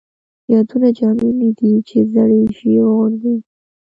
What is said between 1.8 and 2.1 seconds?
،چې